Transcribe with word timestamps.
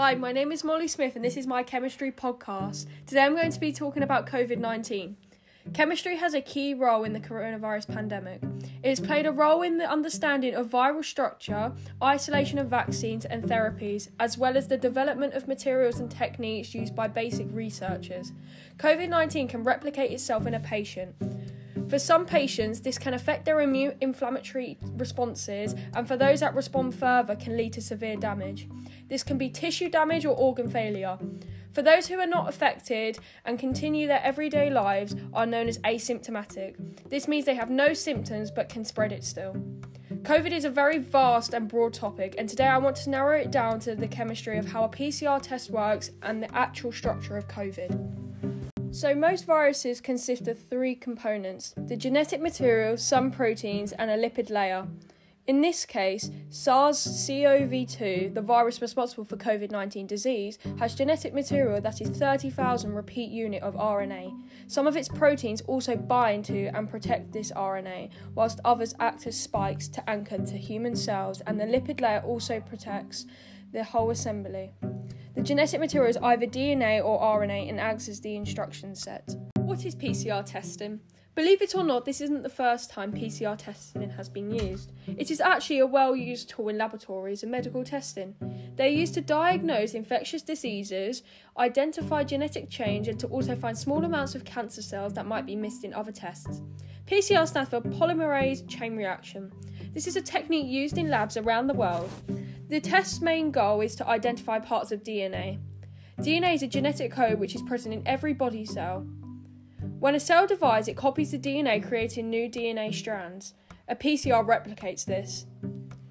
Hi, 0.00 0.14
my 0.14 0.30
name 0.30 0.52
is 0.52 0.62
Molly 0.62 0.86
Smith, 0.86 1.16
and 1.16 1.24
this 1.24 1.36
is 1.36 1.48
my 1.48 1.64
chemistry 1.64 2.12
podcast. 2.12 2.86
Today 3.04 3.24
I'm 3.24 3.34
going 3.34 3.50
to 3.50 3.58
be 3.58 3.72
talking 3.72 4.04
about 4.04 4.28
COVID 4.28 4.58
19. 4.58 5.16
Chemistry 5.72 6.14
has 6.18 6.34
a 6.34 6.40
key 6.40 6.72
role 6.72 7.02
in 7.02 7.14
the 7.14 7.18
coronavirus 7.18 7.92
pandemic. 7.92 8.40
It 8.84 8.90
has 8.90 9.00
played 9.00 9.26
a 9.26 9.32
role 9.32 9.62
in 9.62 9.76
the 9.76 9.90
understanding 9.90 10.54
of 10.54 10.68
viral 10.68 11.04
structure, 11.04 11.72
isolation 12.00 12.60
of 12.60 12.68
vaccines 12.68 13.24
and 13.24 13.42
therapies, 13.42 14.08
as 14.20 14.38
well 14.38 14.56
as 14.56 14.68
the 14.68 14.78
development 14.78 15.34
of 15.34 15.48
materials 15.48 15.98
and 15.98 16.08
techniques 16.08 16.76
used 16.76 16.94
by 16.94 17.08
basic 17.08 17.48
researchers. 17.50 18.30
COVID 18.76 19.08
19 19.08 19.48
can 19.48 19.64
replicate 19.64 20.12
itself 20.12 20.46
in 20.46 20.54
a 20.54 20.60
patient. 20.60 21.16
For 21.88 21.98
some 21.98 22.26
patients, 22.26 22.80
this 22.80 22.98
can 22.98 23.14
affect 23.14 23.44
their 23.44 23.60
immune 23.60 23.94
inflammatory 24.00 24.78
responses, 24.96 25.74
and 25.94 26.06
for 26.06 26.16
those 26.16 26.40
that 26.40 26.54
respond 26.54 26.94
further, 26.94 27.36
can 27.36 27.56
lead 27.56 27.72
to 27.74 27.80
severe 27.80 28.16
damage. 28.16 28.68
This 29.08 29.22
can 29.22 29.38
be 29.38 29.48
tissue 29.48 29.88
damage 29.88 30.24
or 30.24 30.36
organ 30.36 30.68
failure. 30.68 31.18
For 31.72 31.82
those 31.82 32.08
who 32.08 32.18
are 32.18 32.26
not 32.26 32.48
affected 32.48 33.18
and 33.44 33.58
continue 33.58 34.06
their 34.06 34.22
everyday 34.22 34.68
lives, 34.68 35.14
are 35.32 35.46
known 35.46 35.68
as 35.68 35.78
asymptomatic. 35.78 36.76
This 37.08 37.28
means 37.28 37.44
they 37.44 37.54
have 37.54 37.70
no 37.70 37.94
symptoms 37.94 38.50
but 38.50 38.68
can 38.68 38.84
spread 38.84 39.12
it 39.12 39.24
still. 39.24 39.54
COVID 40.22 40.52
is 40.52 40.64
a 40.64 40.70
very 40.70 40.98
vast 40.98 41.54
and 41.54 41.68
broad 41.68 41.94
topic, 41.94 42.34
and 42.36 42.48
today 42.48 42.66
I 42.66 42.78
want 42.78 42.96
to 42.96 43.10
narrow 43.10 43.38
it 43.38 43.50
down 43.50 43.78
to 43.80 43.94
the 43.94 44.08
chemistry 44.08 44.58
of 44.58 44.66
how 44.66 44.84
a 44.84 44.88
PCR 44.88 45.40
test 45.40 45.70
works 45.70 46.10
and 46.22 46.42
the 46.42 46.54
actual 46.54 46.92
structure 46.92 47.36
of 47.36 47.46
COVID. 47.48 48.27
So, 48.98 49.14
most 49.14 49.44
viruses 49.44 50.00
consist 50.00 50.48
of 50.48 50.58
three 50.58 50.96
components 50.96 51.72
the 51.76 51.96
genetic 51.96 52.40
material, 52.40 52.96
some 52.96 53.30
proteins, 53.30 53.92
and 53.92 54.10
a 54.10 54.16
lipid 54.16 54.50
layer. 54.50 54.88
In 55.46 55.60
this 55.60 55.86
case, 55.86 56.32
SARS 56.48 57.04
CoV 57.04 57.86
2, 57.86 58.32
the 58.34 58.42
virus 58.42 58.82
responsible 58.82 59.24
for 59.24 59.36
COVID 59.36 59.70
19 59.70 60.08
disease, 60.08 60.58
has 60.80 60.96
genetic 60.96 61.32
material 61.32 61.80
that 61.80 62.00
is 62.00 62.08
30,000 62.08 62.92
repeat 62.92 63.30
unit 63.30 63.62
of 63.62 63.76
RNA. 63.76 64.36
Some 64.66 64.88
of 64.88 64.96
its 64.96 65.08
proteins 65.08 65.60
also 65.60 65.94
bind 65.94 66.46
to 66.46 66.66
and 66.74 66.90
protect 66.90 67.30
this 67.32 67.52
RNA, 67.52 68.10
whilst 68.34 68.58
others 68.64 68.96
act 68.98 69.28
as 69.28 69.38
spikes 69.38 69.86
to 69.90 70.10
anchor 70.10 70.38
to 70.38 70.58
human 70.58 70.96
cells, 70.96 71.40
and 71.42 71.60
the 71.60 71.66
lipid 71.66 72.00
layer 72.00 72.24
also 72.26 72.58
protects 72.58 73.26
the 73.70 73.84
whole 73.84 74.10
assembly. 74.10 74.72
Genetic 75.48 75.80
material 75.80 76.10
is 76.10 76.18
either 76.18 76.44
DNA 76.44 77.02
or 77.02 77.18
RNA 77.18 77.70
and 77.70 77.80
acts 77.80 78.06
as 78.06 78.20
the 78.20 78.36
instruction 78.36 78.94
set. 78.94 79.34
What 79.56 79.86
is 79.86 79.96
PCR 79.96 80.44
testing? 80.44 81.00
Believe 81.34 81.62
it 81.62 81.74
or 81.74 81.82
not, 81.82 82.04
this 82.04 82.20
isn't 82.20 82.42
the 82.42 82.50
first 82.50 82.90
time 82.90 83.14
PCR 83.14 83.56
testing 83.56 84.10
has 84.10 84.28
been 84.28 84.50
used. 84.50 84.92
It 85.06 85.30
is 85.30 85.40
actually 85.40 85.78
a 85.78 85.86
well 85.86 86.14
used 86.14 86.50
tool 86.50 86.68
in 86.68 86.76
laboratories 86.76 87.44
and 87.44 87.50
medical 87.50 87.82
testing. 87.82 88.34
They 88.76 88.88
are 88.88 88.98
used 89.00 89.14
to 89.14 89.22
diagnose 89.22 89.94
infectious 89.94 90.42
diseases, 90.42 91.22
identify 91.56 92.24
genetic 92.24 92.68
change, 92.68 93.08
and 93.08 93.18
to 93.18 93.26
also 93.28 93.56
find 93.56 93.78
small 93.78 94.04
amounts 94.04 94.34
of 94.34 94.44
cancer 94.44 94.82
cells 94.82 95.14
that 95.14 95.24
might 95.24 95.46
be 95.46 95.56
missed 95.56 95.82
in 95.82 95.94
other 95.94 96.12
tests. 96.12 96.60
PCR 97.06 97.48
stands 97.48 97.70
for 97.70 97.80
polymerase 97.80 98.68
chain 98.68 98.98
reaction. 98.98 99.50
This 99.94 100.06
is 100.06 100.16
a 100.16 100.20
technique 100.20 100.66
used 100.66 100.98
in 100.98 101.08
labs 101.08 101.38
around 101.38 101.68
the 101.68 101.72
world. 101.72 102.10
The 102.68 102.80
test's 102.80 103.22
main 103.22 103.50
goal 103.50 103.80
is 103.80 103.94
to 103.96 104.06
identify 104.06 104.58
parts 104.58 104.92
of 104.92 105.02
DNA. 105.02 105.58
DNA 106.20 106.54
is 106.54 106.62
a 106.62 106.66
genetic 106.66 107.10
code 107.10 107.38
which 107.38 107.54
is 107.54 107.62
present 107.62 107.94
in 107.94 108.06
every 108.06 108.34
body 108.34 108.66
cell. 108.66 109.06
When 109.98 110.14
a 110.14 110.20
cell 110.20 110.46
divides, 110.46 110.86
it 110.86 110.96
copies 110.96 111.30
the 111.30 111.38
DNA, 111.38 111.82
creating 111.82 112.28
new 112.28 112.46
DNA 112.46 112.94
strands. 112.94 113.54
A 113.88 113.96
PCR 113.96 114.46
replicates 114.46 115.06
this. 115.06 115.46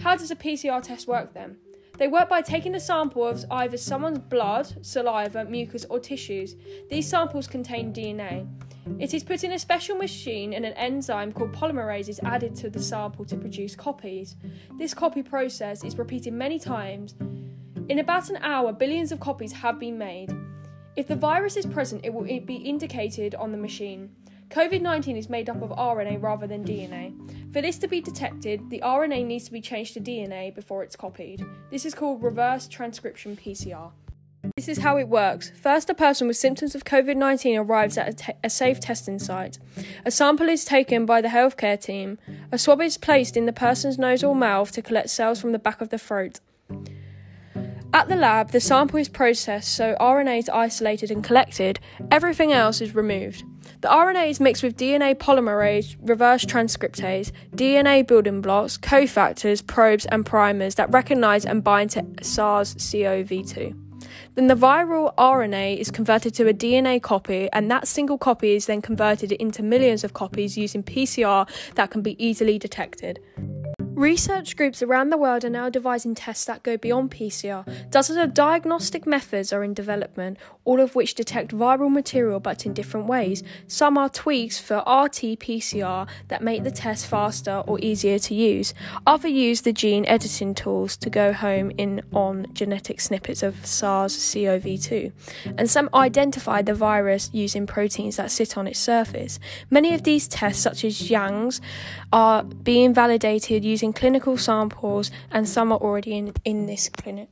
How 0.00 0.16
does 0.16 0.30
a 0.30 0.36
PCR 0.36 0.82
test 0.82 1.06
work 1.06 1.34
then? 1.34 1.58
They 1.98 2.06
work 2.06 2.28
by 2.28 2.42
taking 2.42 2.76
a 2.76 2.80
sample 2.80 3.26
of 3.26 3.44
either 3.50 3.76
someone's 3.76 4.20
blood, 4.20 4.86
saliva, 4.86 5.44
mucus, 5.44 5.84
or 5.90 5.98
tissues. 5.98 6.54
These 6.88 7.08
samples 7.08 7.48
contain 7.48 7.92
DNA. 7.92 8.46
It 9.00 9.14
is 9.14 9.24
put 9.24 9.42
in 9.42 9.50
a 9.50 9.58
special 9.58 9.96
machine 9.96 10.54
and 10.54 10.64
an 10.64 10.74
enzyme 10.74 11.32
called 11.32 11.52
polymerase 11.52 12.08
is 12.08 12.20
added 12.20 12.54
to 12.56 12.70
the 12.70 12.80
sample 12.80 13.24
to 13.24 13.36
produce 13.36 13.74
copies. 13.74 14.36
This 14.78 14.94
copy 14.94 15.24
process 15.24 15.82
is 15.82 15.98
repeated 15.98 16.32
many 16.34 16.60
times. 16.60 17.16
In 17.88 17.98
about 17.98 18.30
an 18.30 18.38
hour, 18.42 18.72
billions 18.72 19.10
of 19.10 19.18
copies 19.18 19.52
have 19.52 19.80
been 19.80 19.98
made. 19.98 20.30
If 20.94 21.08
the 21.08 21.16
virus 21.16 21.56
is 21.56 21.66
present, 21.66 22.04
it 22.04 22.14
will 22.14 22.24
be 22.24 22.56
indicated 22.56 23.34
on 23.34 23.50
the 23.50 23.58
machine. 23.58 24.10
COVID 24.48 24.80
19 24.80 25.16
is 25.16 25.28
made 25.28 25.50
up 25.50 25.60
of 25.60 25.70
RNA 25.70 26.22
rather 26.22 26.46
than 26.46 26.64
DNA. 26.64 27.12
For 27.52 27.60
this 27.60 27.76
to 27.78 27.88
be 27.88 28.00
detected, 28.00 28.70
the 28.70 28.80
RNA 28.80 29.26
needs 29.26 29.44
to 29.44 29.52
be 29.52 29.60
changed 29.60 29.94
to 29.94 30.00
DNA 30.00 30.54
before 30.54 30.82
it's 30.82 30.96
copied. 30.96 31.44
This 31.70 31.84
is 31.84 31.94
called 31.94 32.22
reverse 32.22 32.66
transcription 32.66 33.36
PCR. 33.36 33.90
This 34.56 34.68
is 34.68 34.78
how 34.78 34.96
it 34.96 35.08
works. 35.08 35.50
First, 35.60 35.90
a 35.90 35.94
person 35.94 36.28
with 36.28 36.38
symptoms 36.38 36.74
of 36.74 36.84
COVID 36.84 37.16
19 37.16 37.58
arrives 37.58 37.98
at 37.98 38.08
a, 38.08 38.12
te- 38.14 38.38
a, 38.42 38.48
safe 38.48 38.80
testing 38.80 39.18
site. 39.18 39.58
A 40.06 40.10
sample 40.10 40.48
is 40.48 40.64
taken 40.64 41.04
by 41.04 41.20
the 41.20 41.28
healthcare 41.28 41.78
team. 41.78 42.18
A 42.50 42.56
swab 42.56 42.80
is 42.80 42.96
placed 42.96 43.36
in 43.36 43.44
the 43.44 43.52
person's 43.52 43.98
nose 43.98 44.24
or 44.24 44.34
mouth 44.34 44.72
to 44.72 44.80
collect 44.80 45.10
cells 45.10 45.40
from 45.40 45.52
the 45.52 45.58
back 45.58 45.82
of 45.82 45.90
the 45.90 45.98
throat. 45.98 46.40
At 47.98 48.06
the 48.06 48.14
lab, 48.14 48.52
the 48.52 48.60
sample 48.60 49.00
is 49.00 49.08
processed 49.08 49.74
so 49.74 49.96
RNA 49.98 50.38
is 50.38 50.48
isolated 50.48 51.10
and 51.10 51.24
collected, 51.24 51.80
everything 52.12 52.52
else 52.52 52.80
is 52.80 52.94
removed. 52.94 53.42
The 53.80 53.88
RNA 53.88 54.30
is 54.30 54.38
mixed 54.38 54.62
with 54.62 54.76
DNA 54.76 55.16
polymerase, 55.16 55.96
reverse 56.00 56.44
transcriptase, 56.44 57.32
DNA 57.56 58.06
building 58.06 58.40
blocks, 58.40 58.78
cofactors, 58.78 59.66
probes, 59.66 60.06
and 60.06 60.24
primers 60.24 60.76
that 60.76 60.92
recognize 60.92 61.44
and 61.44 61.64
bind 61.64 61.90
to 61.90 62.06
SARS 62.22 62.74
CoV 62.74 63.44
2. 63.44 63.74
Then 64.36 64.46
the 64.46 64.54
viral 64.54 65.12
RNA 65.16 65.78
is 65.78 65.90
converted 65.90 66.34
to 66.34 66.46
a 66.46 66.54
DNA 66.54 67.02
copy, 67.02 67.48
and 67.52 67.68
that 67.68 67.88
single 67.88 68.16
copy 68.16 68.54
is 68.54 68.66
then 68.66 68.80
converted 68.80 69.32
into 69.32 69.64
millions 69.64 70.04
of 70.04 70.14
copies 70.14 70.56
using 70.56 70.84
PCR 70.84 71.48
that 71.74 71.90
can 71.90 72.02
be 72.02 72.14
easily 72.24 72.60
detected. 72.60 73.18
Research 73.98 74.56
groups 74.56 74.80
around 74.80 75.10
the 75.10 75.16
world 75.16 75.44
are 75.44 75.50
now 75.50 75.68
devising 75.68 76.14
tests 76.14 76.44
that 76.44 76.62
go 76.62 76.76
beyond 76.76 77.10
PCR. 77.10 77.66
Dozens 77.90 78.16
of 78.16 78.32
diagnostic 78.32 79.08
methods 79.08 79.52
are 79.52 79.64
in 79.64 79.74
development, 79.74 80.38
all 80.64 80.78
of 80.78 80.94
which 80.94 81.16
detect 81.16 81.50
viral 81.50 81.90
material 81.90 82.38
but 82.38 82.64
in 82.64 82.72
different 82.72 83.08
ways. 83.08 83.42
Some 83.66 83.98
are 83.98 84.08
tweaks 84.08 84.56
for 84.56 84.76
RT 84.76 85.40
PCR 85.40 86.06
that 86.28 86.44
make 86.44 86.62
the 86.62 86.70
test 86.70 87.08
faster 87.08 87.64
or 87.66 87.80
easier 87.80 88.20
to 88.20 88.34
use. 88.36 88.72
Others 89.04 89.32
use 89.32 89.62
the 89.62 89.72
gene 89.72 90.06
editing 90.06 90.54
tools 90.54 90.96
to 90.98 91.10
go 91.10 91.32
home 91.32 91.72
in 91.76 92.00
on 92.12 92.46
genetic 92.52 93.00
snippets 93.00 93.42
of 93.42 93.66
SARS-CoV-2. 93.66 95.10
And 95.56 95.68
some 95.68 95.90
identify 95.92 96.62
the 96.62 96.72
virus 96.72 97.30
using 97.32 97.66
proteins 97.66 98.14
that 98.18 98.30
sit 98.30 98.56
on 98.56 98.68
its 98.68 98.78
surface. 98.78 99.40
Many 99.70 99.92
of 99.92 100.04
these 100.04 100.28
tests, 100.28 100.62
such 100.62 100.84
as 100.84 101.10
Yang's, 101.10 101.60
are 102.12 102.44
being 102.44 102.94
validated 102.94 103.64
using 103.64 103.87
clinical 103.92 104.36
samples, 104.36 105.10
and 105.30 105.48
some 105.48 105.72
are 105.72 105.78
already 105.78 106.16
in, 106.16 106.32
in 106.44 106.66
this 106.66 106.88
clinic. 106.88 107.28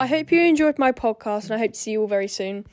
I 0.00 0.06
hope 0.06 0.32
you 0.32 0.40
enjoyed 0.40 0.78
my 0.78 0.92
podcast, 0.92 1.44
and 1.44 1.54
I 1.54 1.58
hope 1.58 1.72
to 1.72 1.78
see 1.78 1.92
you 1.92 2.00
all 2.00 2.08
very 2.08 2.28
soon. 2.28 2.66